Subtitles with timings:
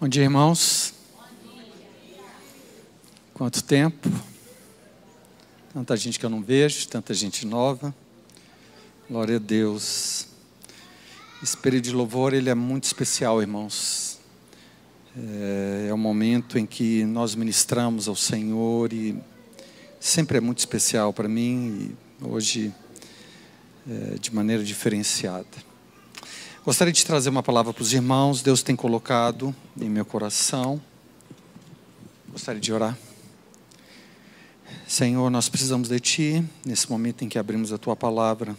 [0.00, 0.94] Bom dia, irmãos.
[3.34, 4.08] Quanto tempo?
[5.74, 7.92] Tanta gente que eu não vejo, tanta gente nova.
[9.10, 10.28] Glória a Deus.
[11.42, 14.20] Espírito de louvor, ele é muito especial, irmãos.
[15.16, 19.20] É, é um momento em que nós ministramos ao Senhor e
[19.98, 22.72] sempre é muito especial para mim e hoje
[23.90, 25.67] é, de maneira diferenciada.
[26.64, 30.82] Gostaria de trazer uma palavra para os irmãos, Deus tem colocado em meu coração.
[32.30, 32.98] Gostaria de orar.
[34.86, 38.56] Senhor, nós precisamos de Ti, nesse momento em que abrimos a Tua palavra.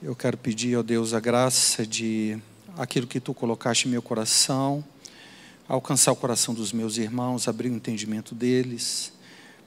[0.00, 2.38] Eu quero pedir, ó Deus, a graça de
[2.78, 4.82] aquilo que Tu colocaste em meu coração,
[5.68, 9.12] alcançar o coração dos meus irmãos, abrir o entendimento deles,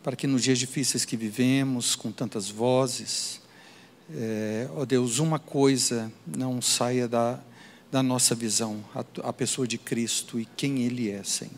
[0.01, 3.38] para que nos dias difíceis que vivemos, com tantas vozes,
[4.15, 7.39] é, ó Deus, uma coisa não saia da,
[7.91, 11.53] da nossa visão, a, a pessoa de Cristo e quem Ele é, Senhor.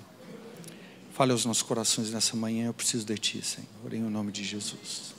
[1.14, 5.14] Fale aos nossos corações nessa manhã, eu preciso de Ti, Senhor, em nome de Jesus.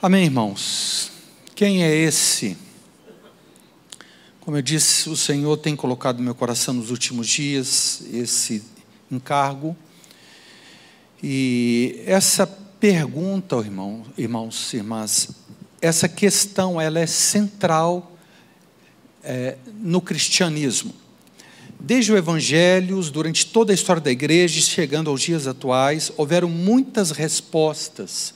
[0.00, 1.10] Amém, irmãos.
[1.54, 2.56] Quem é esse?
[4.40, 8.62] Como eu disse, o Senhor tem colocado no meu coração nos últimos dias esse
[9.10, 9.76] encargo.
[11.22, 12.46] E essa
[12.80, 15.30] pergunta, irmão, irmãos irmãs,
[15.80, 18.12] essa questão ela é central
[19.22, 20.94] é, no cristianismo.
[21.80, 27.10] Desde o Evangelhos, durante toda a história da igreja, chegando aos dias atuais, houveram muitas
[27.10, 28.34] respostas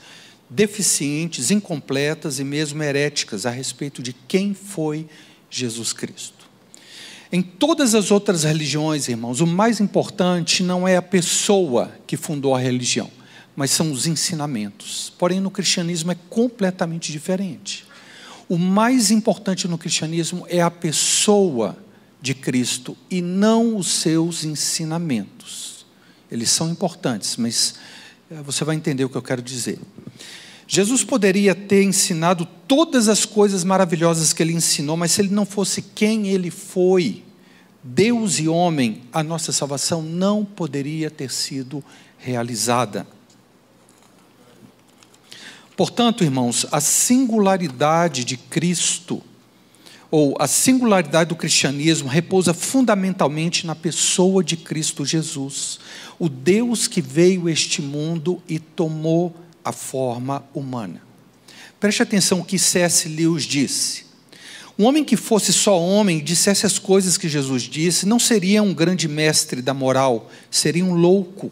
[0.48, 5.06] deficientes, incompletas e mesmo heréticas a respeito de quem foi
[5.50, 6.42] Jesus Cristo.
[7.32, 12.54] Em todas as outras religiões, irmãos, o mais importante não é a pessoa que fundou
[12.54, 13.10] a religião
[13.54, 15.12] mas são os ensinamentos.
[15.18, 17.86] Porém, no cristianismo é completamente diferente.
[18.48, 21.76] O mais importante no cristianismo é a pessoa
[22.20, 25.84] de Cristo e não os seus ensinamentos.
[26.30, 27.74] Eles são importantes, mas
[28.30, 29.78] eh, você vai entender o que eu quero dizer.
[30.66, 35.44] Jesus poderia ter ensinado todas as coisas maravilhosas que ele ensinou, mas se ele não
[35.44, 37.22] fosse quem ele foi,
[37.82, 41.84] Deus e homem, a nossa salvação não poderia ter sido
[42.16, 43.06] realizada.
[45.76, 49.22] Portanto, irmãos, a singularidade de Cristo,
[50.10, 55.80] ou a singularidade do cristianismo, repousa fundamentalmente na pessoa de Cristo Jesus,
[56.18, 59.34] o Deus que veio a este mundo e tomou
[59.64, 61.00] a forma humana.
[61.80, 63.08] Preste atenção o que C.S.
[63.08, 64.04] Lewis disse.
[64.78, 68.62] Um homem que fosse só homem e dissesse as coisas que Jesus disse, não seria
[68.62, 71.50] um grande mestre da moral, seria um louco.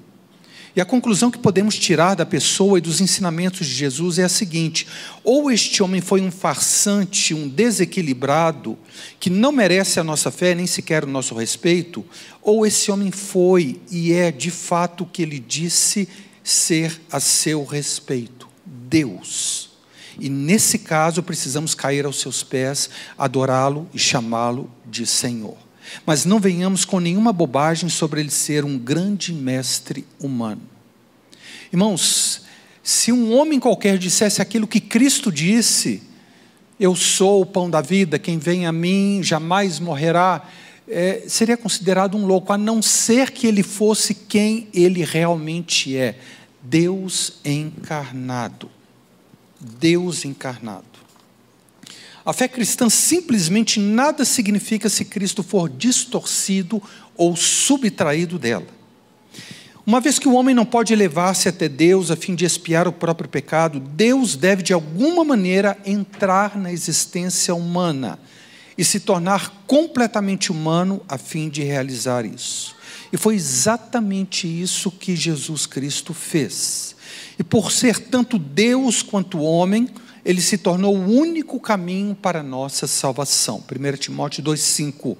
[0.75, 4.29] E a conclusão que podemos tirar da pessoa e dos ensinamentos de Jesus é a
[4.29, 4.87] seguinte:
[5.25, 8.79] ou este homem foi um farsante, um desequilibrado,
[9.19, 12.05] que não merece a nossa fé, nem sequer o nosso respeito,
[12.41, 16.09] ou esse homem foi e é de fato o que ele disse
[16.43, 19.71] ser a seu respeito Deus.
[20.19, 25.57] E nesse caso precisamos cair aos seus pés, adorá-lo e chamá-lo de Senhor.
[26.05, 30.63] Mas não venhamos com nenhuma bobagem sobre ele ser um grande mestre humano.
[31.73, 32.43] Irmãos,
[32.83, 36.03] se um homem qualquer dissesse aquilo que Cristo disse,
[36.79, 40.49] eu sou o pão da vida, quem vem a mim jamais morrerá,
[40.89, 46.19] é, seria considerado um louco, a não ser que ele fosse quem ele realmente é:
[46.63, 48.69] Deus encarnado.
[49.61, 50.85] Deus encarnado.
[52.25, 56.83] A fé cristã simplesmente nada significa se Cristo for distorcido
[57.17, 58.67] ou subtraído dela.
[59.87, 62.93] Uma vez que o homem não pode elevar-se até Deus a fim de expiar o
[62.93, 68.19] próprio pecado, Deus deve de alguma maneira entrar na existência humana
[68.77, 72.77] e se tornar completamente humano a fim de realizar isso.
[73.13, 76.95] E foi exatamente isso que Jesus Cristo fez.
[77.39, 79.89] E por ser tanto Deus quanto homem,
[80.25, 83.63] ele se tornou o único caminho para a nossa salvação.
[83.63, 85.17] 1 Timóteo 2,5.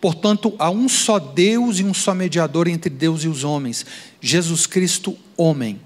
[0.00, 3.84] Portanto, há um só Deus e um só mediador entre Deus e os homens,
[4.20, 5.80] Jesus Cristo, homem,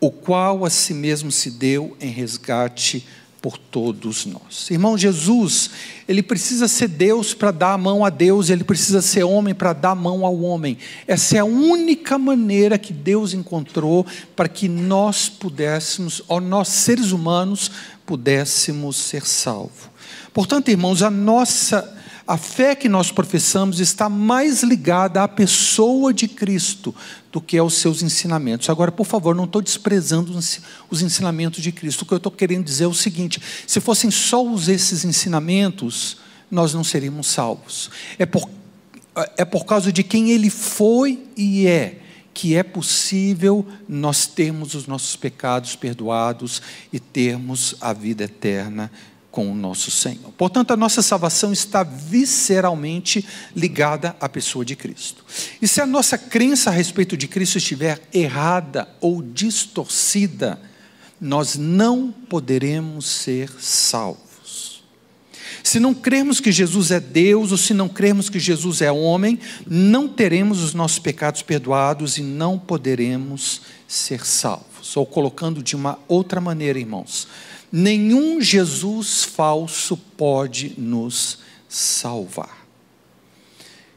[0.00, 3.06] o qual a si mesmo se deu em resgate
[3.40, 4.70] por todos nós.
[4.70, 5.70] Irmão, Jesus,
[6.06, 9.72] ele precisa ser Deus para dar a mão a Deus, ele precisa ser homem para
[9.72, 10.76] dar a mão ao homem.
[11.06, 14.06] Essa é a única maneira que Deus encontrou
[14.36, 17.70] para que nós pudéssemos, ou nós seres humanos,
[18.10, 19.88] pudéssemos ser salvos.
[20.34, 21.96] Portanto, irmãos, a nossa
[22.26, 26.92] a fé que nós professamos está mais ligada à pessoa de Cristo
[27.30, 28.68] do que aos seus ensinamentos.
[28.68, 30.36] Agora, por favor, não estou desprezando
[30.90, 32.02] os ensinamentos de Cristo.
[32.02, 36.16] O que eu estou querendo dizer é o seguinte: se fossem só esses ensinamentos,
[36.50, 37.90] nós não seríamos salvos.
[38.18, 38.48] É por
[39.36, 41.99] é por causa de quem ele foi e é
[42.40, 48.90] que é possível nós termos os nossos pecados perdoados e termos a vida eterna
[49.30, 50.32] com o nosso Senhor.
[50.38, 53.22] Portanto, a nossa salvação está visceralmente
[53.54, 55.22] ligada à pessoa de Cristo.
[55.60, 60.58] E se a nossa crença a respeito de Cristo estiver errada ou distorcida,
[61.20, 64.29] nós não poderemos ser salvos.
[65.62, 69.38] Se não crermos que Jesus é Deus, ou se não crermos que Jesus é homem,
[69.66, 74.96] não teremos os nossos pecados perdoados e não poderemos ser salvos.
[74.96, 77.28] Ou colocando de uma outra maneira, irmãos,
[77.70, 82.66] nenhum Jesus falso pode nos salvar.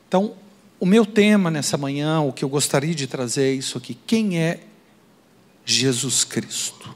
[0.07, 0.36] Então,
[0.80, 4.38] o meu tema nessa manhã, o que eu gostaria de trazer é isso aqui: quem
[4.38, 4.59] é
[5.66, 6.94] Jesus Cristo?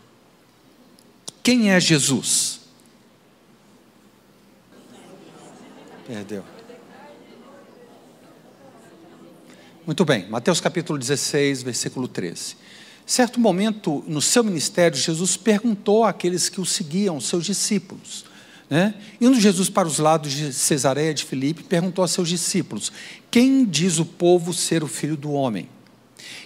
[1.41, 2.56] Quem é Jesus?
[6.07, 6.41] Perdeu.
[9.85, 12.55] Muito bem, Mateus capítulo 16, versículo 13.
[13.05, 18.23] Certo momento no seu ministério, Jesus perguntou àqueles que o seguiam, seus discípulos.
[18.69, 18.93] Né?
[19.19, 22.89] Indo Jesus para os lados de Cesareia de Filipe, perguntou a seus discípulos:
[23.29, 25.67] Quem diz o povo ser o filho do homem?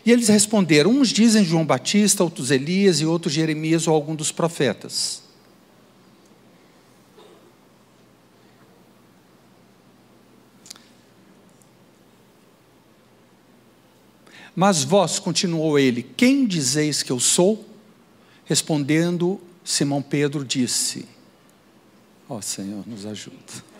[0.03, 4.31] E eles responderam: uns dizem João Batista, outros Elias e outros Jeremias ou algum dos
[4.31, 5.20] profetas.
[14.55, 17.65] Mas vós, continuou ele, quem dizeis que eu sou?
[18.45, 21.05] Respondendo, Simão Pedro disse:
[22.27, 23.71] Ó oh, Senhor, nos ajuda.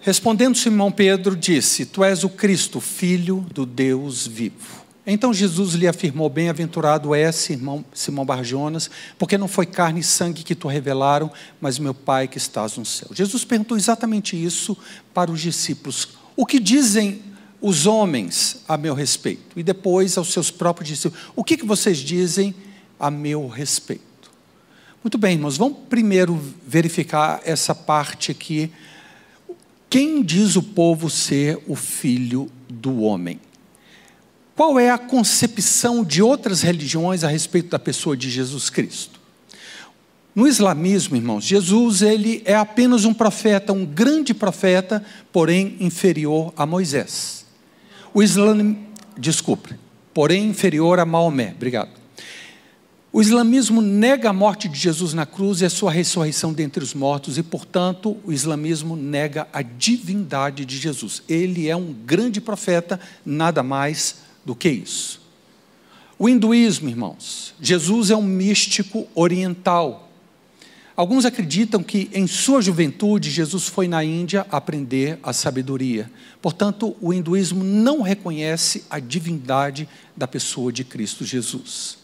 [0.00, 4.85] Respondendo Simão Pedro, disse: Tu és o Cristo, filho do Deus vivo.
[5.06, 10.42] Então Jesus lhe afirmou: Bem-aventurado és, Simão, Simão Barjonas, porque não foi carne e sangue
[10.42, 11.30] que tu revelaram,
[11.60, 13.08] mas meu Pai que estás no céu.
[13.12, 14.76] Jesus perguntou exatamente isso
[15.14, 17.22] para os discípulos: O que dizem
[17.60, 19.58] os homens a meu respeito?
[19.58, 22.54] E depois aos seus próprios discípulos: O que, que vocês dizem
[22.98, 24.04] a meu respeito?
[25.04, 28.72] Muito bem, irmãos, vamos primeiro verificar essa parte aqui
[29.88, 33.40] quem diz o povo ser o filho do homem?
[34.56, 39.20] Qual é a concepção de outras religiões a respeito da pessoa de Jesus Cristo?
[40.34, 46.64] No islamismo, irmãos, Jesus ele é apenas um profeta, um grande profeta, porém inferior a
[46.64, 47.44] Moisés.
[48.14, 48.74] O Islã,
[49.18, 49.74] desculpe,
[50.14, 51.52] porém inferior a Maomé.
[51.54, 51.90] Obrigado.
[53.12, 56.92] O islamismo nega a morte de Jesus na cruz e a sua ressurreição dentre os
[56.92, 61.22] mortos, e, portanto, o islamismo nega a divindade de Jesus.
[61.26, 65.20] Ele é um grande profeta, nada mais do que isso.
[66.18, 70.08] O hinduísmo, irmãos, Jesus é um místico oriental.
[70.96, 76.10] Alguns acreditam que em sua juventude Jesus foi na Índia aprender a sabedoria.
[76.40, 81.98] Portanto, o hinduísmo não reconhece a divindade da pessoa de Cristo Jesus.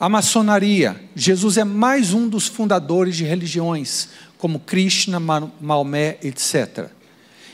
[0.00, 1.00] A maçonaria.
[1.14, 5.20] Jesus é mais um dos fundadores de religiões, como Krishna,
[5.60, 6.97] Maomé, etc.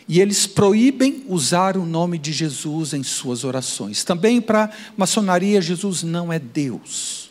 [0.06, 4.04] E eles proíbem usar o nome de Jesus em suas orações.
[4.04, 7.30] Também para a maçonaria, Jesus não é Deus.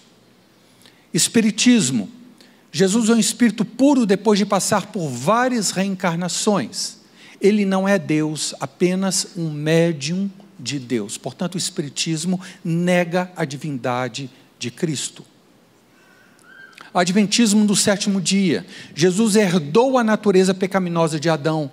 [1.13, 2.09] Espiritismo.
[2.71, 6.97] Jesus é um espírito puro depois de passar por várias reencarnações.
[7.39, 11.18] Ele não é Deus, apenas um médium de Deus.
[11.18, 15.23] Portanto, o Espiritismo nega a divindade de Cristo.
[16.94, 18.65] Adventismo do sétimo dia.
[18.95, 21.71] Jesus herdou a natureza pecaminosa de Adão.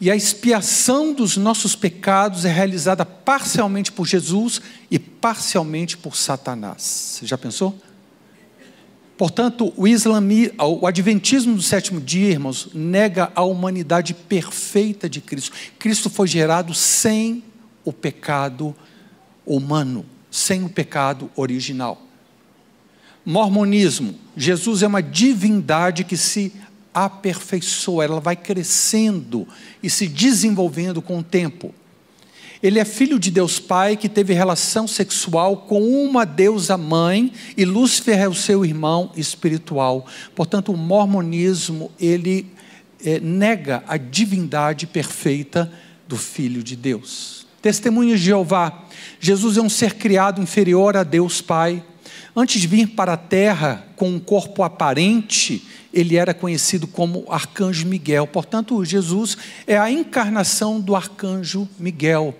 [0.00, 6.82] E a expiação dos nossos pecados é realizada parcialmente por Jesus e parcialmente por Satanás.
[6.82, 7.76] Você já pensou?
[9.16, 15.52] Portanto, o, islami, o adventismo do sétimo dia, irmãos, nega a humanidade perfeita de Cristo.
[15.76, 17.42] Cristo foi gerado sem
[17.84, 18.76] o pecado
[19.44, 22.02] humano sem o pecado original.
[23.24, 26.52] Mormonismo: Jesus é uma divindade que se
[27.04, 29.46] aperfeiçoa, ela vai crescendo
[29.82, 31.74] e se desenvolvendo com o tempo.
[32.62, 37.64] Ele é filho de Deus Pai que teve relação sexual com uma deusa mãe e
[37.64, 40.06] Lúcifer é o seu irmão espiritual.
[40.34, 42.46] Portanto, o mormonismo ele
[43.04, 45.72] é, nega a divindade perfeita
[46.08, 47.46] do Filho de Deus.
[47.62, 48.86] Testemunhas de Jeová.
[49.20, 51.84] Jesus é um ser criado inferior a Deus Pai.
[52.40, 57.84] Antes de vir para a terra com um corpo aparente, ele era conhecido como Arcanjo
[57.84, 58.28] Miguel.
[58.28, 62.32] Portanto, Jesus é a encarnação do Arcanjo Miguel.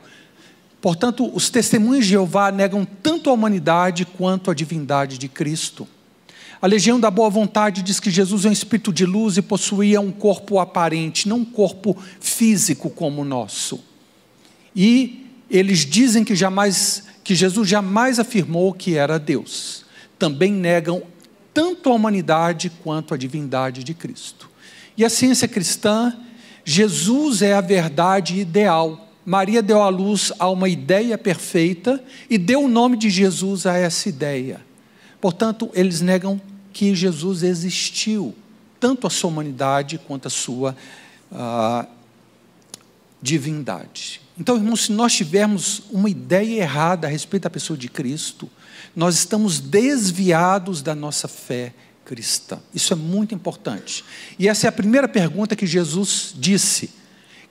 [0.81, 5.85] Portanto, os testemunhos de Jeová negam tanto a humanidade quanto a divindade de Cristo.
[6.63, 10.01] A legião da boa vontade diz que Jesus é um espírito de luz e possuía
[10.01, 13.81] um corpo aparente, não um corpo físico como o nosso.
[14.77, 19.88] E eles dizem que jamais que Jesus jamais afirmou que era Deus.
[20.19, 21.03] Também negam
[21.55, 24.49] tanto a humanidade quanto a divindade de Cristo.
[24.97, 26.17] E a ciência cristã,
[26.65, 29.09] Jesus é a verdade ideal.
[29.25, 33.77] Maria deu à luz a uma ideia perfeita e deu o nome de Jesus a
[33.77, 34.61] essa ideia.
[35.21, 36.41] Portanto, eles negam
[36.73, 38.35] que Jesus existiu,
[38.79, 40.77] tanto a sua humanidade quanto a sua
[41.33, 41.87] uh,
[43.21, 44.21] divindade.
[44.39, 48.49] Então, irmãos, se nós tivermos uma ideia errada a respeito da pessoa de Cristo,
[48.95, 51.73] nós estamos desviados da nossa fé
[52.05, 52.59] cristã.
[52.75, 54.05] Isso é muito importante.
[54.39, 56.91] E essa é a primeira pergunta que Jesus disse: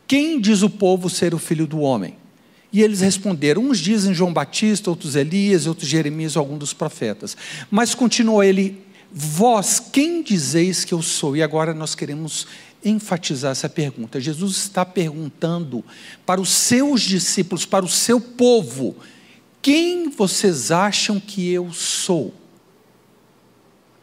[0.07, 2.15] Quem diz o povo ser o filho do homem?
[2.71, 7.37] E eles responderam: uns dizem João Batista, outros Elias, outros Jeremias, algum dos profetas.
[7.69, 11.37] Mas continuou ele: Vós, quem dizeis que eu sou?
[11.37, 12.47] E agora nós queremos
[12.83, 14.19] enfatizar essa pergunta.
[14.19, 15.83] Jesus está perguntando
[16.25, 18.95] para os seus discípulos, para o seu povo:
[19.61, 22.33] quem vocês acham que eu sou?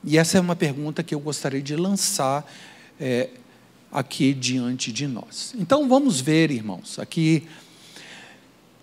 [0.02, 2.44] E essa é uma pergunta que eu gostaria de lançar
[3.00, 3.30] é,
[3.90, 5.54] aqui diante de nós.
[5.58, 7.46] Então vamos ver, irmãos, aqui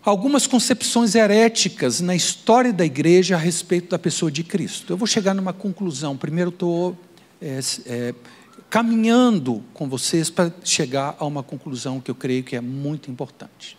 [0.03, 4.93] algumas concepções heréticas na história da igreja a respeito da pessoa de Cristo.
[4.93, 6.17] Eu vou chegar numa conclusão.
[6.17, 6.97] Primeiro, estou
[7.39, 8.15] é, é,
[8.69, 13.77] caminhando com vocês para chegar a uma conclusão que eu creio que é muito importante.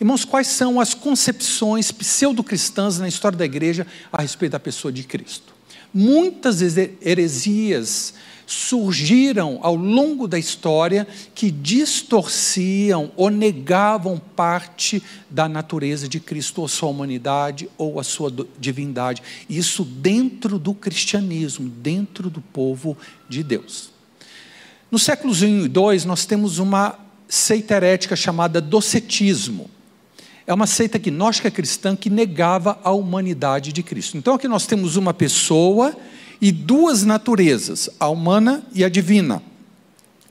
[0.00, 5.02] Irmãos, quais são as concepções pseudo-cristãs na história da igreja a respeito da pessoa de
[5.02, 5.52] Cristo?
[5.92, 8.14] Muitas heresias
[8.46, 16.68] surgiram ao longo da história que distorciam ou negavam parte da natureza de Cristo, ou
[16.68, 19.22] sua humanidade, ou a sua divindade.
[19.50, 22.96] Isso dentro do cristianismo, dentro do povo
[23.28, 23.90] de Deus.
[24.90, 29.68] No séculos I e II, nós temos uma seita herética chamada docetismo.
[30.48, 34.16] É uma seita gnóstica cristã que negava a humanidade de Cristo.
[34.16, 35.94] Então aqui nós temos uma pessoa
[36.40, 39.42] e duas naturezas, a humana e a divina.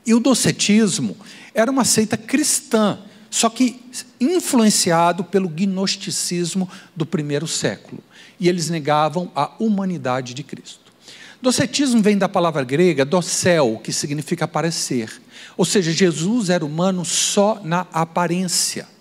[0.04, 1.16] E o docetismo
[1.54, 2.98] era uma seita cristã,
[3.30, 3.80] só que
[4.20, 8.02] influenciado pelo gnosticismo do primeiro século.
[8.40, 10.92] E eles negavam a humanidade de Cristo.
[11.40, 15.22] Docetismo vem da palavra grega docel, que significa aparecer.
[15.56, 18.97] Ou seja, Jesus era humano só na aparência.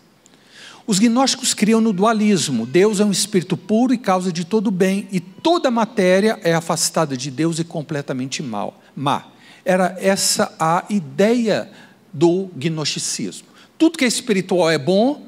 [0.87, 5.05] Os gnósticos criam no dualismo: Deus é um espírito puro e causa de todo bem,
[5.11, 9.27] e toda matéria é afastada de Deus e completamente mal, má.
[9.65, 11.69] Era essa a ideia
[12.13, 13.47] do gnosticismo.
[13.77, 15.27] Tudo que é espiritual é bom,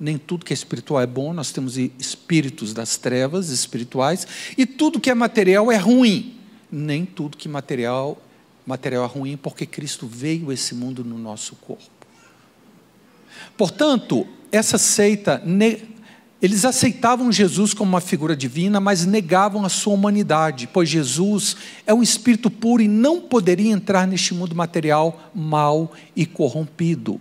[0.00, 4.98] nem tudo que é espiritual é bom, nós temos espíritos das trevas espirituais, e tudo
[4.98, 6.34] que é material é ruim.
[6.72, 8.18] Nem tudo que material
[8.66, 11.93] material é ruim, porque Cristo veio esse mundo no nosso corpo.
[13.56, 15.42] Portanto, essa seita,
[16.40, 21.94] eles aceitavam Jesus como uma figura divina, mas negavam a sua humanidade, pois Jesus é
[21.94, 27.20] um espírito puro e não poderia entrar neste mundo material mau e corrompido.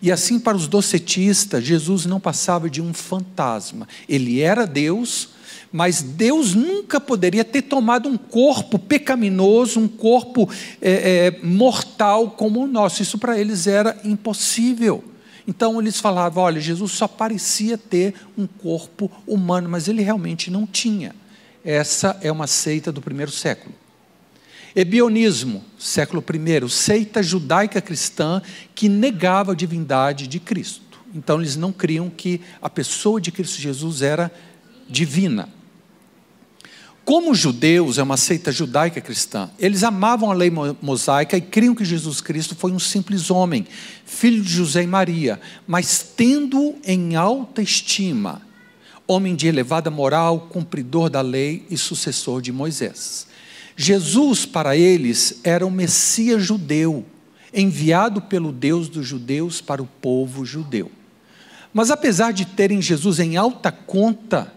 [0.00, 3.88] E assim, para os docetistas, Jesus não passava de um fantasma.
[4.08, 5.30] Ele era Deus,
[5.72, 10.48] mas Deus nunca poderia ter tomado um corpo pecaminoso, um corpo
[10.80, 13.02] é, é, mortal como o nosso.
[13.02, 15.04] Isso para eles era impossível.
[15.46, 20.66] Então eles falavam: olha, Jesus só parecia ter um corpo humano, mas ele realmente não
[20.66, 21.14] tinha.
[21.64, 23.74] Essa é uma seita do primeiro século.
[24.74, 28.42] Ebionismo, século I, seita judaica cristã
[28.74, 31.00] que negava a divindade de Cristo.
[31.14, 34.30] Então eles não criam que a pessoa de Cristo Jesus era
[34.88, 35.48] divina.
[37.06, 40.50] Como judeus, é uma seita judaica cristã, eles amavam a lei
[40.82, 43.64] mosaica e criam que Jesus Cristo foi um simples homem,
[44.04, 48.42] filho de José e Maria, mas tendo em alta estima,
[49.06, 53.28] homem de elevada moral, cumpridor da lei e sucessor de Moisés.
[53.76, 57.06] Jesus, para eles, era o Messias judeu,
[57.54, 60.90] enviado pelo Deus dos judeus para o povo judeu.
[61.72, 64.52] Mas apesar de terem Jesus em alta conta,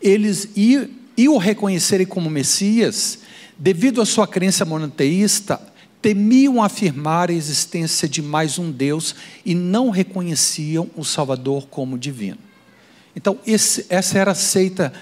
[0.00, 0.48] eles
[1.20, 3.18] e o reconhecerem como Messias,
[3.58, 5.60] devido à sua crença monoteísta,
[6.00, 12.38] temiam afirmar a existência de mais um Deus e não reconheciam o Salvador como divino.
[13.14, 14.94] Então, esse, essa era a seita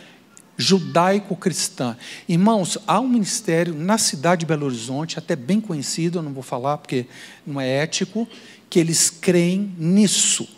[0.56, 1.96] judaico-cristã.
[2.28, 6.42] Irmãos, há um ministério na cidade de Belo Horizonte, até bem conhecido, eu não vou
[6.42, 7.06] falar porque
[7.46, 8.26] não é ético,
[8.68, 10.48] que eles creem nisso.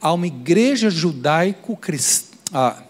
[0.00, 2.36] Há uma igreja judaico-cristã.
[2.52, 2.82] Ah,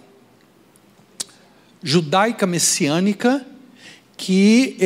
[1.82, 3.44] judaica messiânica
[4.16, 4.76] que,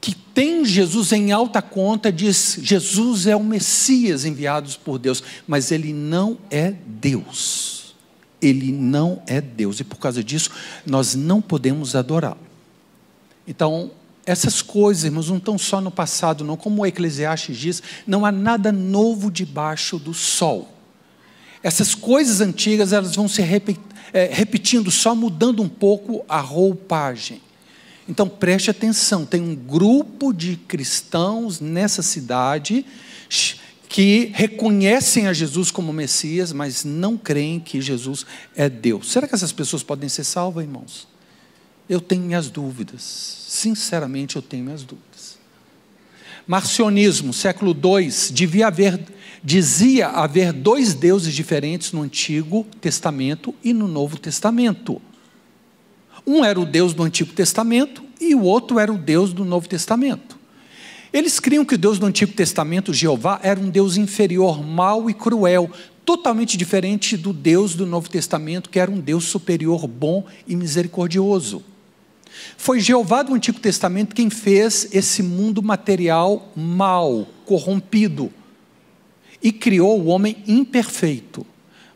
[0.00, 5.70] que tem Jesus em alta conta, diz: Jesus é o Messias enviado por Deus, mas
[5.70, 7.94] ele não é Deus.
[8.40, 10.50] Ele não é Deus, e por causa disso,
[10.84, 12.40] nós não podemos adorá-lo.
[13.46, 13.92] Então,
[14.26, 16.56] essas coisas, irmãos, não estão só no passado, não.
[16.56, 20.71] Como o Eclesiastes diz, não há nada novo debaixo do sol.
[21.62, 23.42] Essas coisas antigas, elas vão se
[24.12, 27.40] é, repetindo, só mudando um pouco a roupagem.
[28.08, 32.84] Então preste atenção: tem um grupo de cristãos nessa cidade
[33.88, 38.24] que reconhecem a Jesus como Messias, mas não creem que Jesus
[38.56, 39.12] é Deus.
[39.12, 41.06] Será que essas pessoas podem ser salvas, irmãos?
[41.88, 43.02] Eu tenho minhas dúvidas.
[43.48, 45.11] Sinceramente, eu tenho minhas dúvidas.
[46.46, 49.00] Marcionismo, século II, devia haver,
[49.42, 55.00] dizia haver dois deuses diferentes no Antigo Testamento e no Novo Testamento.
[56.26, 59.68] Um era o Deus do Antigo Testamento e o outro era o Deus do Novo
[59.68, 60.38] Testamento.
[61.12, 65.14] Eles criam que o Deus do Antigo Testamento, Jeová, era um Deus inferior, mau e
[65.14, 65.70] cruel,
[66.06, 71.62] totalmente diferente do Deus do Novo Testamento, que era um Deus superior, bom e misericordioso.
[72.56, 78.32] Foi Jeová do Antigo Testamento quem fez esse mundo material mal, corrompido,
[79.42, 81.46] e criou o homem imperfeito.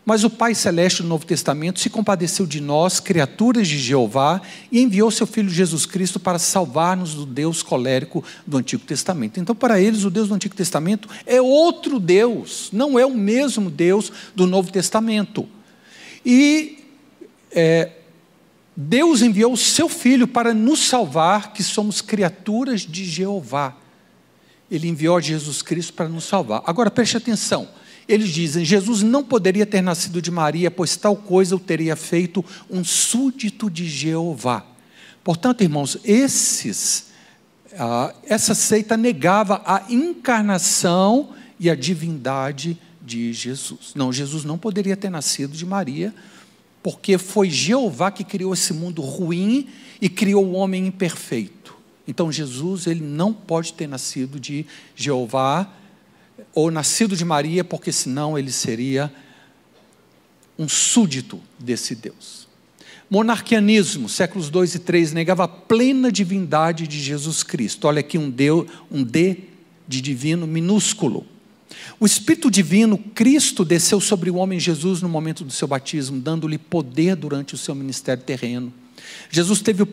[0.05, 4.41] Mas o Pai Celeste do Novo Testamento se compadeceu de nós, criaturas de Jeová,
[4.71, 9.41] e enviou seu Filho Jesus Cristo para salvar-nos do Deus colérico do Antigo Testamento.
[9.41, 13.69] Então, para eles, o Deus do Antigo Testamento é outro Deus, não é o mesmo
[13.69, 15.49] Deus do Novo Testamento.
[16.25, 16.85] E
[17.51, 17.91] é,
[18.77, 23.75] Deus enviou o seu Filho para nos salvar, que somos criaturas de Jeová.
[24.71, 26.63] Ele enviou Jesus Cristo para nos salvar.
[26.67, 27.69] Agora preste atenção.
[28.07, 32.45] Eles dizem: Jesus não poderia ter nascido de Maria, pois tal coisa o teria feito
[32.71, 34.67] um súdito de Jeová.
[35.25, 37.07] Portanto, irmãos, esses,
[37.79, 43.93] ah, essa seita negava a encarnação e a divindade de Jesus.
[43.95, 46.15] Não, Jesus não poderia ter nascido de Maria,
[46.87, 49.67] porque foi Jeová que criou esse mundo ruim
[50.01, 51.77] e criou o homem imperfeito.
[52.07, 55.69] Então Jesus, ele não pode ter nascido de Jeová
[56.55, 59.13] ou nascido de Maria, porque senão ele seria
[60.57, 62.47] um súdito desse Deus.
[63.11, 67.89] Monarquianismo, séculos 2 e 3, negava a plena divindade de Jesus Cristo.
[67.89, 68.51] Olha aqui um D,
[68.93, 69.39] um D
[69.89, 71.27] de divino minúsculo.
[71.99, 76.59] O Espírito Divino, Cristo, desceu sobre o homem Jesus no momento do seu batismo, dando-lhe
[76.59, 78.73] poder durante o seu ministério terreno.
[79.31, 79.89] Jesus teve, o,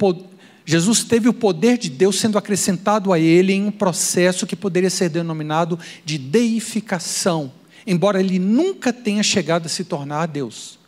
[0.66, 4.90] Jesus teve o poder de Deus sendo acrescentado a ele em um processo que poderia
[4.90, 7.52] ser denominado de deificação,
[7.86, 10.83] embora ele nunca tenha chegado a se tornar Deus.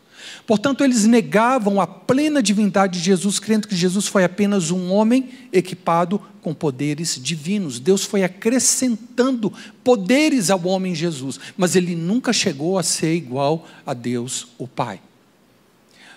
[0.46, 5.30] Portanto, eles negavam a plena divindade de Jesus, crendo que Jesus foi apenas um homem
[5.52, 7.80] equipado com poderes divinos.
[7.80, 9.52] Deus foi acrescentando
[9.84, 15.02] poderes ao homem Jesus, mas ele nunca chegou a ser igual a Deus, o Pai.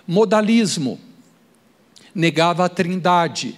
[0.07, 0.99] Modalismo
[2.13, 3.55] negava a Trindade.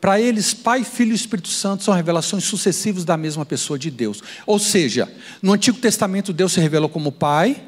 [0.00, 4.22] Para eles, Pai, Filho e Espírito Santo são revelações sucessivas da mesma pessoa de Deus.
[4.46, 7.62] Ou seja, no Antigo Testamento Deus se revelou como Pai,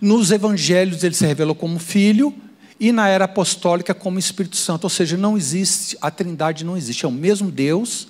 [0.00, 2.34] nos evangelhos ele se revelou como filho
[2.78, 4.84] e na era apostólica como Espírito Santo.
[4.84, 8.08] Ou seja, não existe, a Trindade não existe, é o mesmo Deus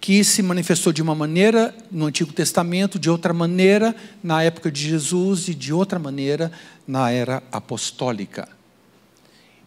[0.00, 4.82] que se manifestou de uma maneira no Antigo Testamento, de outra maneira na época de
[4.82, 6.52] Jesus e de outra maneira
[6.86, 8.46] na era apostólica.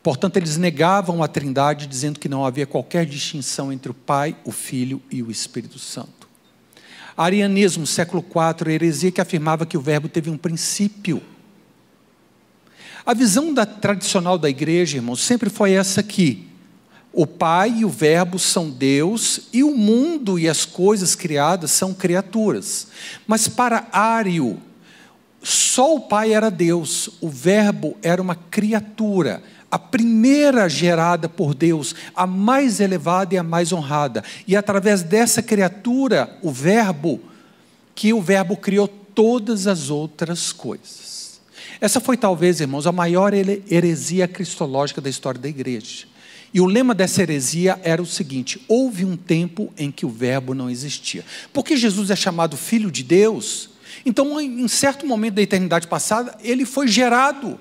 [0.04, 4.52] Portanto, eles negavam a Trindade, dizendo que não havia qualquer distinção entre o Pai, o
[4.52, 6.30] Filho e o Espírito Santo.
[7.17, 11.22] Arianismo, século IV, heresia que afirmava que o Verbo teve um princípio
[13.08, 16.46] a visão da, tradicional da igreja, irmãos, sempre foi essa aqui.
[17.13, 21.93] O Pai e o Verbo são Deus e o mundo e as coisas criadas são
[21.93, 22.88] criaturas.
[23.26, 24.60] Mas para Ário,
[25.41, 29.41] só o Pai era Deus, o Verbo era uma criatura,
[29.72, 34.22] a primeira gerada por Deus, a mais elevada e a mais honrada.
[34.46, 37.22] E através dessa criatura, o Verbo,
[37.96, 41.27] que o Verbo criou todas as outras coisas.
[41.80, 46.06] Essa foi talvez, irmãos, a maior heresia cristológica da história da igreja.
[46.54, 50.54] E o lema dessa heresia era o seguinte: houve um tempo em que o Verbo
[50.54, 51.24] não existia.
[51.54, 53.70] Porque Jesus é chamado Filho de Deus,
[54.06, 57.60] então, em certo momento da eternidade passada, ele foi gerado.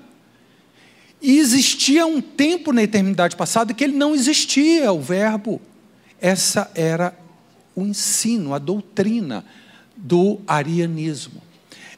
[1.21, 5.61] E existia um tempo na eternidade passada que ele não existia, o Verbo.
[6.21, 7.17] Essa era
[7.75, 9.43] o ensino, a doutrina
[9.95, 11.41] do arianismo.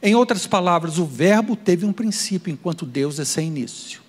[0.02, 4.00] Em outras palavras, o Verbo teve um princípio enquanto Deus é sem início.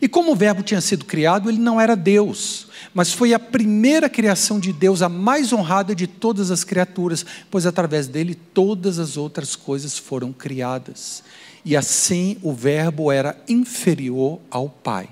[0.00, 4.08] E como o Verbo tinha sido criado, ele não era Deus, mas foi a primeira
[4.08, 9.16] criação de Deus, a mais honrada de todas as criaturas, pois através dele todas as
[9.16, 11.22] outras coisas foram criadas.
[11.64, 15.08] E assim o Verbo era inferior ao Pai.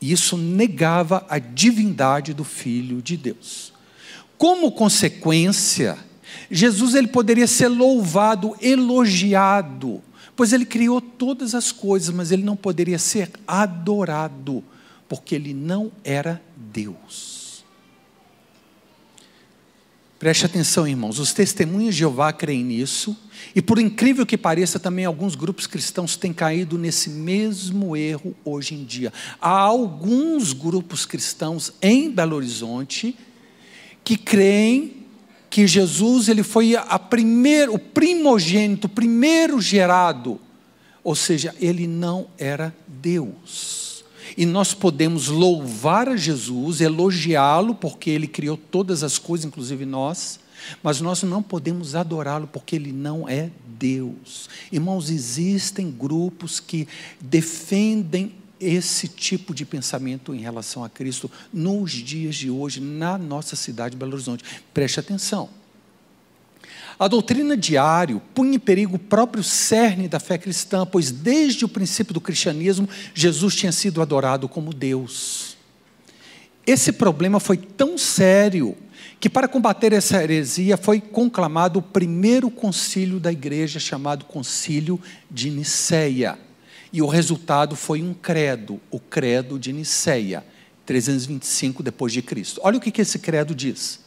[0.00, 3.72] E isso negava a divindade do Filho de Deus.
[4.38, 5.98] Como consequência,
[6.50, 10.02] Jesus ele poderia ser louvado, elogiado,
[10.34, 14.64] pois ele criou todas as coisas, mas ele não poderia ser adorado,
[15.08, 17.40] porque ele não era Deus.
[20.20, 23.16] Preste atenção, irmãos, os testemunhos de Jeová creem nisso,
[23.54, 28.74] e por incrível que pareça, também alguns grupos cristãos têm caído nesse mesmo erro hoje
[28.74, 29.10] em dia.
[29.40, 33.16] Há alguns grupos cristãos em Belo Horizonte
[34.04, 34.99] que creem
[35.50, 40.40] que Jesus ele foi a primeiro, o primogênito, o primeiro gerado,
[41.02, 44.04] ou seja, ele não era Deus.
[44.36, 50.38] E nós podemos louvar a Jesus, elogiá-lo, porque ele criou todas as coisas, inclusive nós,
[50.82, 54.48] mas nós não podemos adorá-lo, porque ele não é Deus.
[54.70, 56.86] Irmãos, existem grupos que
[57.20, 63.56] defendem esse tipo de pensamento em relação a Cristo nos dias de hoje, na nossa
[63.56, 64.44] cidade de Belo Horizonte.
[64.74, 65.48] Preste atenção.
[66.98, 71.68] A doutrina diário punha em perigo o próprio cerne da fé cristã, pois desde o
[71.68, 75.56] princípio do cristianismo, Jesus tinha sido adorado como Deus.
[76.66, 78.76] Esse problema foi tão sério
[79.18, 85.48] que, para combater essa heresia, foi conclamado o primeiro concílio da igreja, chamado Concílio de
[85.48, 86.38] Nicéia.
[86.92, 90.44] E o resultado foi um credo, o credo de Nicéia,
[90.84, 92.60] 325 depois de Cristo.
[92.64, 94.00] Olha o que esse credo diz.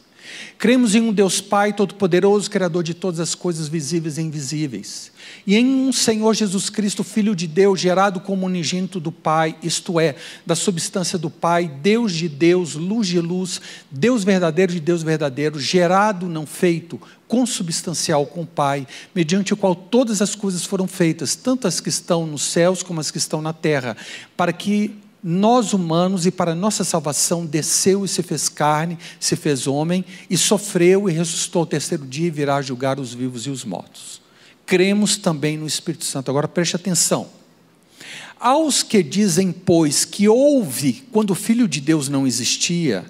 [0.58, 5.12] Cremos em um Deus Pai Todo-Poderoso, Criador de todas as coisas visíveis e invisíveis,
[5.46, 10.00] e em um Senhor Jesus Cristo, Filho de Deus, gerado como unigênito do Pai, isto
[10.00, 10.14] é,
[10.46, 13.60] da substância do Pai, Deus de Deus, luz de luz,
[13.90, 19.74] Deus verdadeiro de Deus verdadeiro, gerado, não feito, consubstancial com o Pai, mediante o qual
[19.74, 23.42] todas as coisas foram feitas, tanto as que estão nos céus como as que estão
[23.42, 23.96] na terra,
[24.36, 29.66] para que nós humanos e para nossa salvação desceu e se fez carne, se fez
[29.66, 33.64] homem e sofreu e ressuscitou ao terceiro dia e virá julgar os vivos e os
[33.64, 34.20] mortos.
[34.66, 36.30] Cremos também no Espírito Santo.
[36.30, 37.28] Agora preste atenção.
[38.38, 43.06] Aos que dizem, pois, que houve quando o Filho de Deus não existia,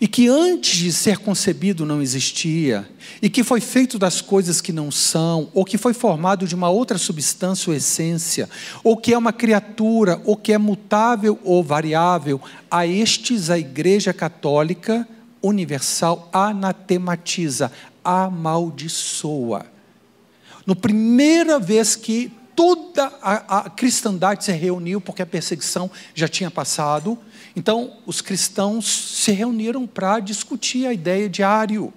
[0.00, 2.88] e que antes de ser concebido não existia,
[3.20, 6.68] e que foi feito das coisas que não são, ou que foi formado de uma
[6.68, 8.48] outra substância ou essência,
[8.84, 14.12] ou que é uma criatura, ou que é mutável ou variável, a estes a Igreja
[14.12, 15.06] Católica
[15.42, 17.70] Universal anatematiza,
[18.04, 19.66] amaldiçoa.
[20.66, 26.50] No primeira vez que toda a, a cristandade se reuniu, porque a perseguição já tinha
[26.50, 27.18] passado,
[27.56, 31.90] então, os cristãos se reuniram para discutir a ideia de Ário.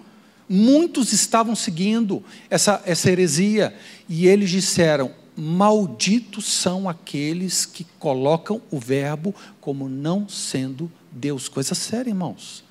[0.48, 3.76] Muitos estavam seguindo essa, essa heresia
[4.08, 11.50] e eles disseram: Malditos são aqueles que colocam o Verbo como não sendo Deus.
[11.50, 12.64] Coisa séria, irmãos.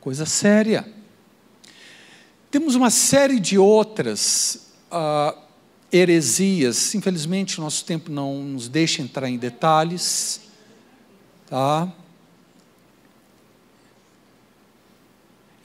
[0.00, 0.88] Coisa séria.
[2.48, 5.36] Temos uma série de outras uh,
[5.90, 6.94] heresias.
[6.94, 10.42] Infelizmente, o nosso tempo não nos deixa entrar em detalhes.
[11.50, 11.92] Tá?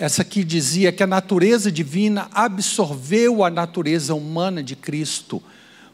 [0.01, 5.43] Essa aqui dizia que a natureza divina absorveu a natureza humana de Cristo.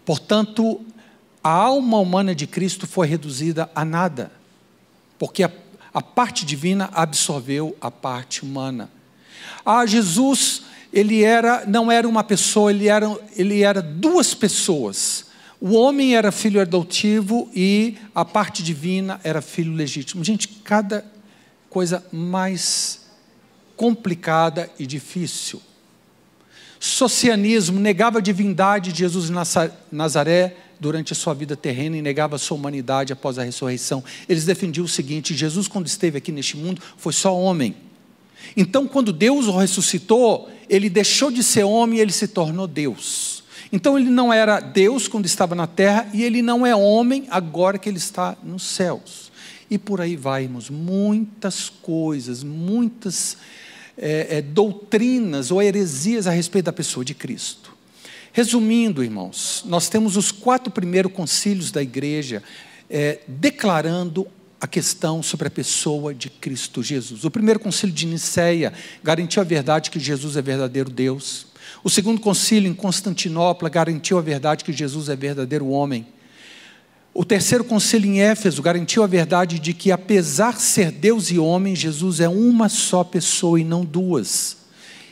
[0.06, 0.80] Portanto,
[1.44, 4.32] a alma humana de Cristo foi reduzida a nada,
[5.20, 5.52] porque a,
[5.94, 8.90] a parte divina absorveu a parte humana.
[9.66, 10.62] Ah, Jesus,
[10.94, 15.26] ele era, não era uma pessoa, ele era, ele era duas pessoas.
[15.60, 20.24] O homem era filho adotivo e a parte divina era filho legítimo.
[20.24, 21.06] Gente, cada
[21.70, 23.06] coisa mais
[23.78, 25.62] complicada e difícil.
[26.80, 29.30] Socianismo negava a divindade de Jesus
[29.92, 34.04] Nazaré durante a sua vida terrena e negava a sua humanidade após a ressurreição.
[34.28, 37.76] Eles defendiam o seguinte: Jesus, quando esteve aqui neste mundo, foi só homem.
[38.56, 43.44] Então, quando Deus o ressuscitou, ele deixou de ser homem e ele se tornou Deus.
[43.72, 47.78] Então, ele não era Deus quando estava na terra e ele não é homem agora
[47.78, 49.32] que ele está nos céus.
[49.70, 53.38] E por aí vai, irmãos, muitas coisas, muitas
[53.98, 57.76] é, é, doutrinas ou heresias a respeito da pessoa de Cristo.
[58.32, 62.44] Resumindo, irmãos, nós temos os quatro primeiros concílios da igreja
[62.90, 64.28] é, declarando
[64.60, 67.24] a questão sobre a pessoa de Cristo Jesus.
[67.24, 71.48] O primeiro concílio de Nicéia garantiu a verdade que Jesus é verdadeiro Deus.
[71.84, 76.06] O segundo concílio em Constantinopla garantiu a verdade que Jesus é verdadeiro homem.
[77.20, 81.40] O terceiro conselho em Éfeso garantiu a verdade de que, apesar de ser Deus e
[81.40, 84.58] homem, Jesus é uma só pessoa e não duas.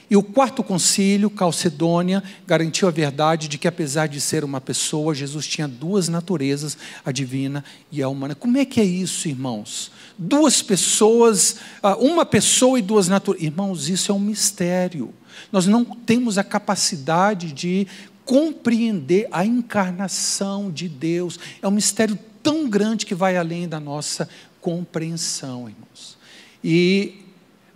[0.08, 5.16] E o quarto concílio, Calcedônia, garantiu a verdade de que, apesar de ser uma pessoa,
[5.16, 8.36] Jesus tinha duas naturezas, a divina e a humana.
[8.36, 9.92] Como é que é isso, irmãos?
[10.16, 13.48] Duas pessoas, ah, uma pessoa e duas naturezas.
[13.48, 15.12] Irmãos, isso é um mistério.
[15.52, 17.88] Nós não temos a capacidade de
[18.26, 21.40] compreender a encarnação de Deus.
[21.62, 24.28] É um mistério tão grande que vai além da nossa
[24.60, 26.18] compreensão, irmãos.
[26.64, 27.22] E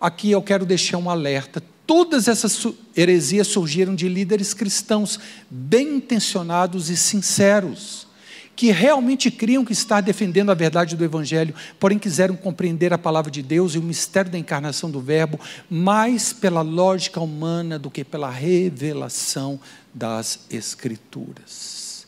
[0.01, 1.63] aqui eu quero deixar um alerta.
[1.85, 8.09] Todas essas heresias surgiram de líderes cristãos bem intencionados e sinceros
[8.59, 13.31] que realmente criam que estar defendendo a verdade do Evangelho, porém quiseram compreender a palavra
[13.31, 18.03] de Deus e o mistério da encarnação do Verbo mais pela lógica humana do que
[18.03, 19.57] pela revelação
[19.93, 22.08] das Escrituras.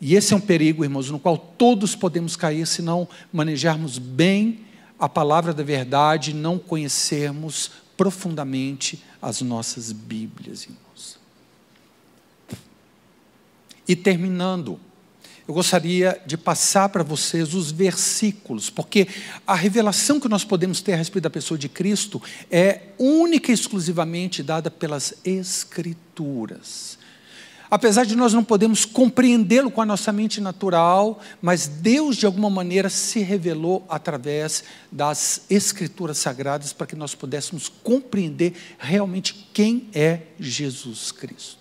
[0.00, 4.60] E esse é um perigo, irmãos, no qual todos podemos cair se não manejarmos bem
[4.98, 11.18] a palavra da verdade, não conhecermos profundamente as nossas Bíblias, irmãos.
[13.86, 14.80] E terminando,
[15.46, 19.08] eu gostaria de passar para vocês os versículos, porque
[19.46, 23.54] a revelação que nós podemos ter a respeito da pessoa de Cristo é única e
[23.54, 26.98] exclusivamente dada pelas Escrituras.
[27.70, 32.50] Apesar de nós não podemos compreendê-lo com a nossa mente natural, mas Deus de alguma
[32.50, 40.22] maneira se revelou através das Escrituras sagradas para que nós pudéssemos compreender realmente quem é
[40.38, 41.60] Jesus Cristo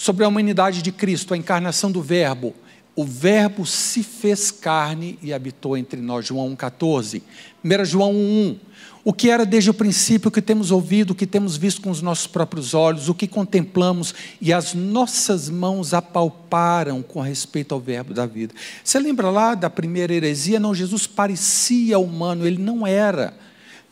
[0.00, 2.54] sobre a humanidade de Cristo, a encarnação do Verbo.
[3.00, 6.26] O Verbo se fez carne e habitou entre nós.
[6.26, 7.22] João 1,14.
[7.64, 8.56] 1 João 1,1.
[9.02, 11.88] O que era desde o princípio, o que temos ouvido, o que temos visto com
[11.90, 17.80] os nossos próprios olhos, o que contemplamos e as nossas mãos apalparam com respeito ao
[17.80, 18.52] Verbo da vida.
[18.84, 20.60] Você lembra lá da primeira heresia?
[20.60, 23.32] Não, Jesus parecia humano, ele não era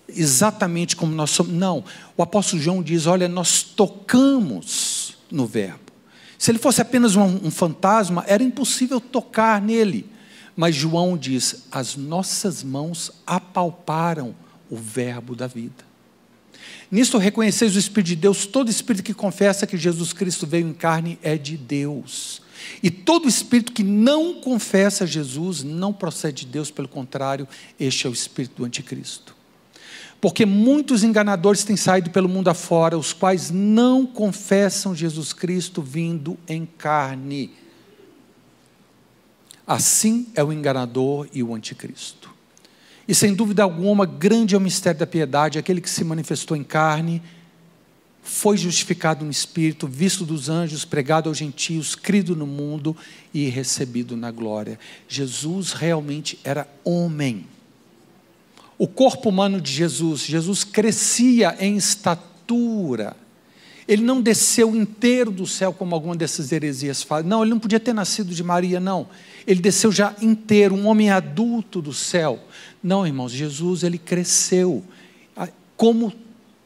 [0.06, 1.54] exatamente como nós somos.
[1.54, 1.82] Não,
[2.14, 5.87] o apóstolo João diz: olha, nós tocamos no Verbo.
[6.38, 10.06] Se ele fosse apenas um, um fantasma, era impossível tocar nele.
[10.56, 14.34] Mas João diz: as nossas mãos apalparam
[14.70, 15.88] o Verbo da vida.
[16.90, 20.72] Nisto reconheceis o Espírito de Deus, todo espírito que confessa que Jesus Cristo veio em
[20.72, 22.40] carne é de Deus.
[22.82, 27.46] E todo espírito que não confessa Jesus não procede de Deus, pelo contrário,
[27.78, 29.37] este é o espírito do anticristo.
[30.20, 36.36] Porque muitos enganadores têm saído pelo mundo afora, os quais não confessam Jesus Cristo vindo
[36.48, 37.52] em carne.
[39.66, 42.34] Assim é o enganador e o anticristo.
[43.06, 46.64] E sem dúvida alguma, grande é o mistério da piedade, aquele que se manifestou em
[46.64, 47.22] carne,
[48.22, 52.94] foi justificado no Espírito, visto dos anjos, pregado aos gentios, crido no mundo
[53.32, 54.78] e recebido na glória.
[55.08, 57.46] Jesus realmente era homem
[58.78, 60.20] o corpo humano de Jesus.
[60.22, 63.16] Jesus crescia em estatura.
[63.88, 67.26] Ele não desceu inteiro do céu, como alguma dessas heresias falam.
[67.26, 69.08] Não, ele não podia ter nascido de Maria, não.
[69.46, 72.38] Ele desceu já inteiro, um homem adulto do céu.
[72.82, 74.84] Não, irmãos, Jesus, ele cresceu,
[75.76, 76.12] como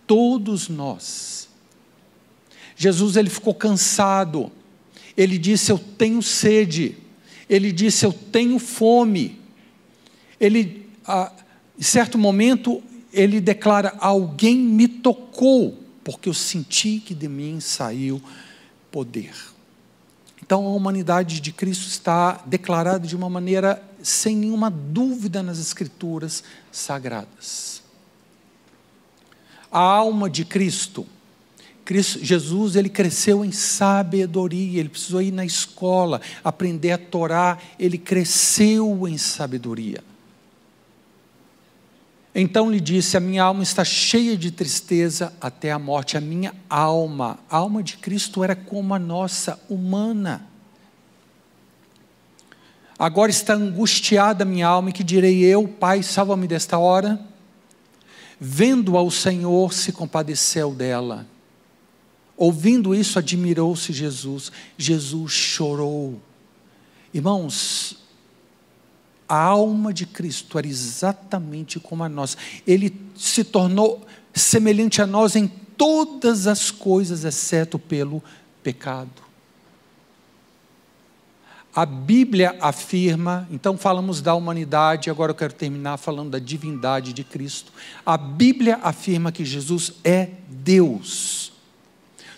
[0.07, 1.49] todos nós.
[2.77, 4.51] Jesus, ele ficou cansado.
[5.17, 6.97] Ele disse: Eu tenho sede.
[7.49, 9.39] Ele disse: Eu tenho fome.
[10.41, 10.87] Ele.
[11.07, 11.33] Ah,
[11.83, 12.81] em certo momento,
[13.13, 18.23] ele declara: Alguém me tocou, porque eu senti que de mim saiu
[18.89, 19.35] poder.
[20.41, 26.45] Então, a humanidade de Cristo está declarada de uma maneira sem nenhuma dúvida nas Escrituras
[26.71, 27.83] sagradas.
[29.69, 31.05] A alma de Cristo,
[31.85, 37.99] Cristo, Jesus, ele cresceu em sabedoria, ele precisou ir na escola, aprender a Torá, ele
[37.99, 40.12] cresceu em sabedoria.
[42.35, 46.17] Então lhe disse: A minha alma está cheia de tristeza até a morte.
[46.17, 50.47] A minha alma, a alma de Cristo era como a nossa, humana.
[52.99, 57.21] Agora está angustiada a minha alma, e que direi eu, Pai, salva-me desta hora.
[58.39, 61.27] Vendo ao Senhor, se compadeceu dela.
[62.37, 64.51] Ouvindo isso, admirou-se Jesus.
[64.79, 66.21] Jesus chorou.
[67.13, 68.02] Irmãos,
[69.33, 72.37] a alma de Cristo era exatamente como a nossa.
[72.67, 78.23] Ele se tornou semelhante a nós em todas as coisas, exceto pelo
[78.63, 79.23] pecado.
[81.75, 87.25] A Bíblia afirma, então falamos da humanidade, agora eu quero terminar falando da divindade de
[87.25, 87.73] Cristo.
[88.05, 91.52] A Bíblia afirma que Jesus é Deus.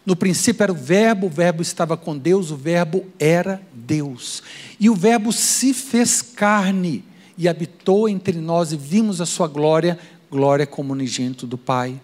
[0.05, 4.43] No princípio era o Verbo, o Verbo estava com Deus, o Verbo era Deus.
[4.79, 7.03] E o Verbo se fez carne
[7.39, 9.99] e habitou entre nós e vimos a sua glória,
[10.31, 11.99] glória como unigênito do Pai.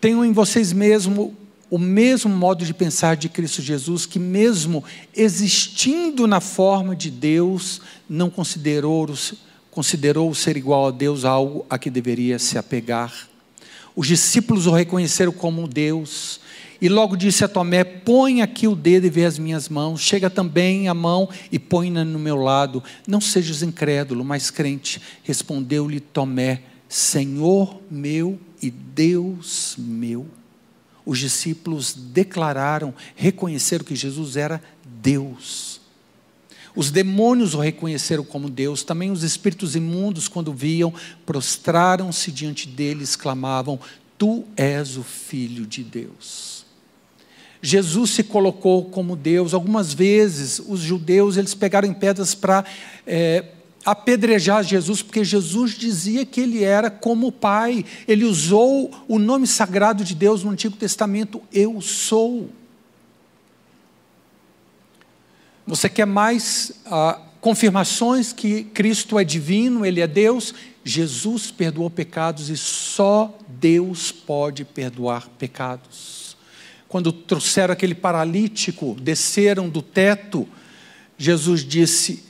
[0.00, 1.36] Tenham em vocês mesmo
[1.72, 4.84] o mesmo modo de pensar de Cristo Jesus, que mesmo
[5.16, 9.08] existindo na forma de Deus, não considerou,
[9.70, 13.26] considerou ser igual a Deus algo a que deveria se apegar.
[13.96, 16.40] Os discípulos o reconheceram como Deus,
[16.82, 20.00] e logo disse a Tomé: Põe aqui o dedo e vê as minhas mãos.
[20.00, 22.82] Chega também a mão e põe-na no meu lado.
[23.06, 25.00] Não sejas incrédulo, mas crente.
[25.22, 30.26] Respondeu-lhe Tomé: Senhor meu e Deus meu.
[31.06, 35.80] Os discípulos declararam, reconheceram que Jesus era Deus.
[36.74, 40.92] Os demônios o reconheceram como Deus, também os espíritos imundos, quando viam,
[41.24, 43.78] prostraram-se diante dele, exclamavam:
[44.18, 46.51] Tu és o Filho de Deus.
[47.64, 49.54] Jesus se colocou como Deus.
[49.54, 52.64] Algumas vezes os judeus eles pegaram pedras para
[53.06, 53.44] é,
[53.84, 57.84] apedrejar Jesus, porque Jesus dizia que ele era como o Pai.
[58.08, 62.50] Ele usou o nome sagrado de Deus no Antigo Testamento, eu sou.
[65.64, 70.52] Você quer mais ah, confirmações que Cristo é divino, Ele é Deus?
[70.84, 76.31] Jesus perdoou pecados e só Deus pode perdoar pecados
[76.92, 80.46] quando trouxeram aquele paralítico, desceram do teto,
[81.16, 82.22] Jesus disse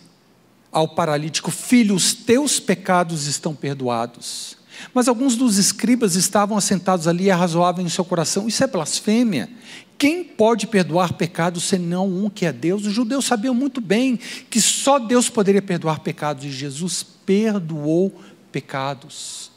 [0.70, 4.56] ao paralítico: Filho, os teus pecados estão perdoados.
[4.94, 9.50] Mas alguns dos escribas estavam assentados ali e arrazoavam em seu coração: Isso é blasfêmia.
[9.98, 12.86] Quem pode perdoar pecados senão um que é Deus?
[12.86, 14.16] Os judeus sabiam muito bem
[14.48, 18.16] que só Deus poderia perdoar pecados e Jesus perdoou
[18.52, 19.50] pecados.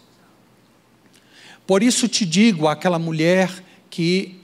[1.68, 3.52] Por isso te digo àquela mulher
[3.88, 4.44] que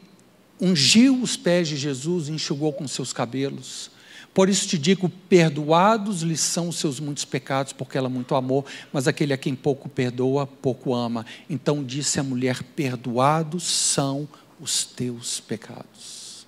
[0.62, 3.90] ungiu os pés de Jesus e enxugou com seus cabelos.
[4.34, 8.66] Por isso te digo: perdoados lhe são os seus muitos pecados, porque ela muito amou,
[8.94, 11.26] mas aquele a quem pouco perdoa, pouco ama.
[11.50, 16.46] Então disse a mulher: perdoados são os teus pecados.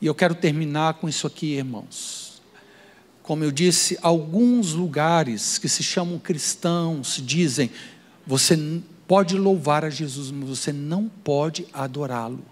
[0.00, 2.42] E eu quero terminar com isso aqui, irmãos.
[3.22, 7.70] Como eu disse, alguns lugares que se chamam cristãos dizem:
[8.26, 8.58] você
[9.06, 12.51] pode louvar a Jesus, mas você não pode adorá-lo.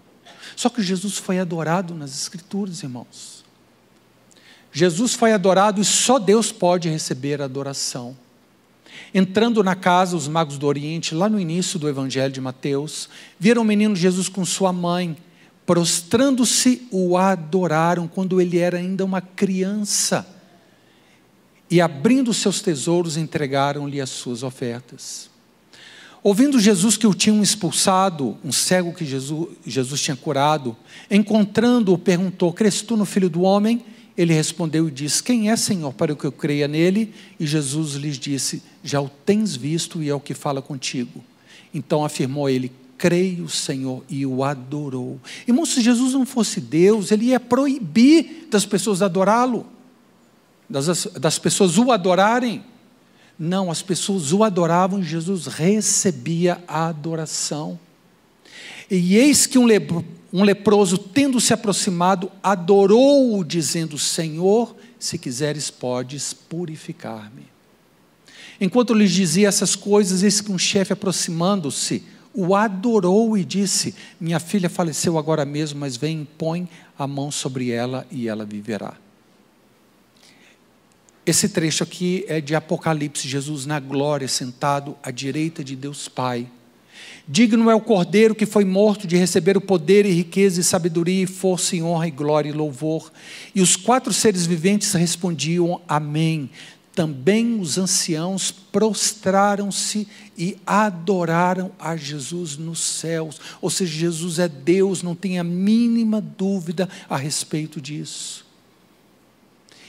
[0.55, 3.43] Só que Jesus foi adorado nas Escrituras, irmãos.
[4.71, 8.15] Jesus foi adorado e só Deus pode receber adoração.
[9.13, 13.61] Entrando na casa, os magos do Oriente, lá no início do Evangelho de Mateus, viram
[13.61, 15.17] o menino Jesus com sua mãe,
[15.65, 20.25] prostrando-se, o adoraram quando ele era ainda uma criança.
[21.69, 25.30] E abrindo seus tesouros, entregaram-lhe as suas ofertas.
[26.23, 30.77] Ouvindo Jesus que o tinham expulsado, um cego que Jesus, Jesus tinha curado,
[31.09, 33.83] encontrando-o, perguntou: Cres tu no filho do homem?
[34.15, 37.11] Ele respondeu e disse: Quem é, Senhor, para que eu creia nele?
[37.39, 41.23] E Jesus lhes disse: Já o tens visto e é o que fala contigo.
[41.73, 45.19] Então afirmou ele: Creio, Senhor, e o adorou.
[45.47, 49.65] Irmão, se Jesus não fosse Deus, ele ia proibir das pessoas adorá-lo,
[50.69, 52.63] das, das pessoas o adorarem.
[53.43, 57.79] Não, as pessoas o adoravam Jesus recebia a adoração.
[58.87, 65.71] E eis que um, lepro, um leproso, tendo se aproximado, adorou-o, dizendo: Senhor, se quiseres,
[65.71, 67.47] podes purificar-me.
[68.59, 72.03] Enquanto lhes dizia essas coisas, eis que um chefe aproximando-se,
[72.35, 77.71] o adorou e disse: Minha filha faleceu agora mesmo, mas vem, põe a mão sobre
[77.71, 78.93] ela e ela viverá.
[81.31, 86.45] Esse trecho aqui é de Apocalipse, Jesus na glória, sentado à direita de Deus Pai.
[87.25, 91.23] Digno é o cordeiro que foi morto de receber o poder e riqueza e sabedoria
[91.23, 93.13] e força e honra e glória e louvor.
[93.55, 96.49] E os quatro seres viventes respondiam: Amém.
[96.93, 103.39] Também os anciãos prostraram-se e adoraram a Jesus nos céus.
[103.61, 108.50] Ou seja, Jesus é Deus, não tem a mínima dúvida a respeito disso.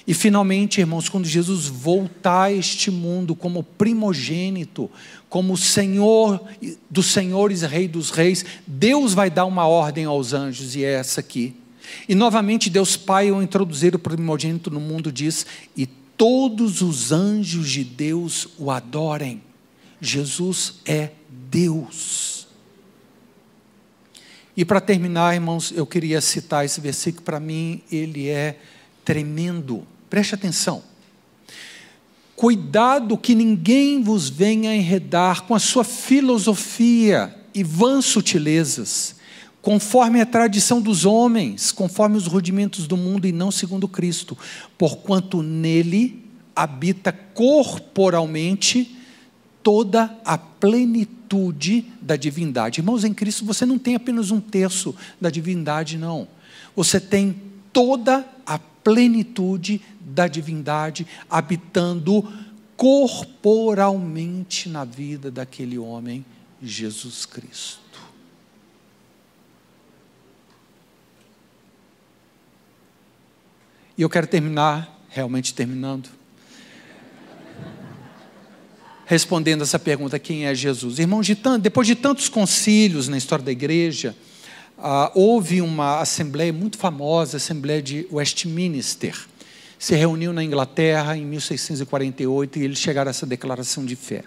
[0.07, 4.91] E finalmente, irmãos, quando Jesus voltar a este mundo como primogênito,
[5.29, 6.43] como Senhor
[6.91, 11.21] dos senhores Rei dos reis, Deus vai dar uma ordem aos anjos, e é essa
[11.21, 11.55] aqui.
[12.09, 17.71] E novamente, Deus Pai, ao introduzir o primogênito no mundo, diz: E todos os anjos
[17.71, 19.43] de Deus o adorem.
[20.01, 21.11] Jesus é
[21.51, 22.49] Deus.
[24.57, 28.59] E para terminar, irmãos, eu queria citar esse versículo, para mim ele é
[29.05, 29.87] tremendo.
[30.13, 30.83] Preste atenção.
[32.37, 39.17] Cuidado que ninguém vos venha enredar com a sua filosofia e vãs sutilezas,
[39.63, 44.37] conforme a tradição dos homens, conforme os rudimentos do mundo e não segundo Cristo,
[44.77, 46.23] porquanto nele
[46.55, 48.95] habita corporalmente
[49.63, 52.81] toda a plenitude da divindade.
[52.81, 56.29] Irmãos, em Cristo você não tem apenas um terço da divindade, não.
[56.77, 57.35] Você tem
[57.73, 59.81] toda a plenitude
[60.13, 62.23] da divindade habitando
[62.77, 66.25] corporalmente na vida daquele homem,
[66.63, 67.81] Jesus Cristo.
[73.97, 76.09] E eu quero terminar, realmente terminando,
[79.05, 80.99] respondendo essa pergunta: quem é Jesus?
[80.99, 84.17] Irmãos, de tanto, depois de tantos concílios na história da igreja,
[84.79, 89.15] ah, houve uma assembleia muito famosa, a Assembleia de Westminster.
[89.83, 94.23] Se reuniu na Inglaterra em 1648 e eles chegaram a essa declaração de fé.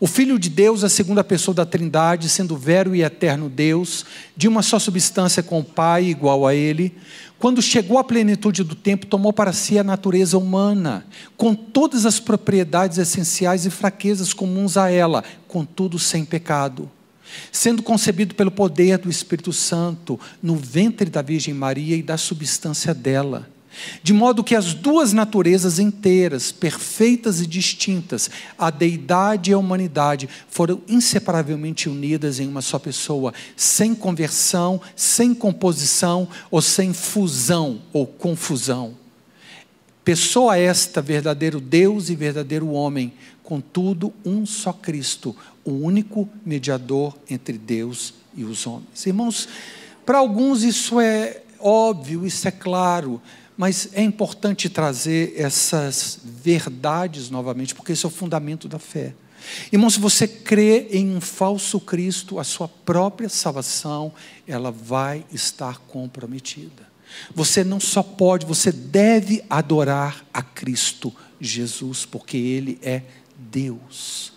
[0.00, 4.48] O Filho de Deus, a segunda pessoa da Trindade, sendo vero e eterno Deus, de
[4.48, 6.96] uma só substância com o Pai, igual a Ele,
[7.38, 11.04] quando chegou à plenitude do tempo, tomou para si a natureza humana,
[11.36, 16.90] com todas as propriedades essenciais e fraquezas comuns a ela, contudo sem pecado.
[17.52, 22.94] Sendo concebido pelo poder do Espírito Santo no ventre da Virgem Maria e da substância
[22.94, 23.52] dela
[24.02, 30.28] de modo que as duas naturezas inteiras, perfeitas e distintas, a deidade e a humanidade,
[30.48, 38.06] foram inseparavelmente unidas em uma só pessoa, sem conversão, sem composição ou sem fusão ou
[38.06, 38.94] confusão.
[40.04, 43.12] Pessoa esta, verdadeiro Deus e verdadeiro homem,
[43.42, 49.06] contudo, um só Cristo, o único mediador entre Deus e os homens.
[49.06, 49.48] Irmãos,
[50.04, 53.20] para alguns isso é óbvio, isso é claro
[53.56, 59.14] mas é importante trazer essas verdades novamente, porque esse é o fundamento da fé.
[59.70, 64.12] Irmão, se você crê em um falso Cristo, a sua própria salvação,
[64.46, 66.94] ela vai estar comprometida.
[67.34, 73.02] Você não só pode, você deve adorar a Cristo Jesus, porque Ele é
[73.36, 74.33] Deus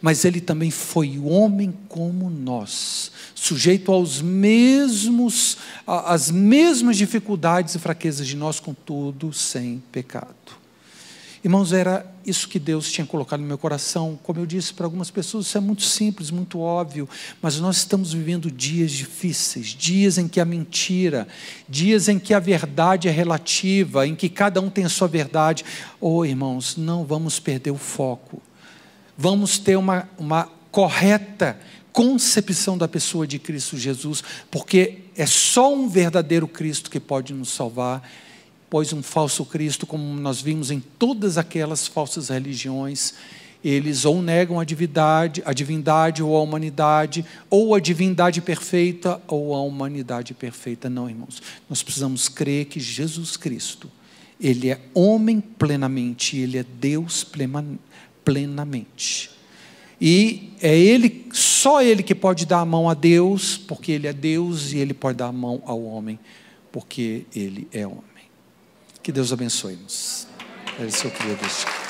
[0.00, 8.26] mas ele também foi homem como nós, sujeito aos mesmos, às mesmas dificuldades e fraquezas
[8.26, 10.34] de nós, contudo, sem pecado.
[11.46, 14.18] Irmãos, era isso que Deus tinha colocado no meu coração.
[14.20, 17.08] Como eu disse para algumas pessoas, isso é muito simples, muito óbvio,
[17.40, 21.28] mas nós estamos vivendo dias difíceis, dias em que a mentira,
[21.68, 25.64] dias em que a verdade é relativa, em que cada um tem a sua verdade.
[26.00, 28.42] Oh, irmãos, não vamos perder o foco
[29.16, 31.58] vamos ter uma, uma correta
[31.96, 37.48] concepção da pessoa de Cristo Jesus, porque é só um verdadeiro Cristo que pode nos
[37.48, 38.06] salvar,
[38.68, 43.14] pois um falso Cristo, como nós vimos em todas aquelas falsas religiões,
[43.64, 49.54] eles ou negam a divindade, a divindade ou a humanidade, ou a divindade perfeita ou
[49.54, 50.90] a humanidade perfeita.
[50.90, 51.40] Não, irmãos.
[51.66, 53.90] Nós precisamos crer que Jesus Cristo,
[54.38, 57.80] ele é homem plenamente, ele é Deus plenamente
[58.26, 59.30] plenamente.
[60.00, 64.12] E é ele, só ele que pode dar a mão a Deus, porque ele é
[64.12, 66.18] Deus, e ele pode dar a mão ao homem,
[66.72, 68.02] porque ele é homem.
[69.02, 70.26] Que Deus abençoe-nos.
[70.78, 71.85] É que eu queria.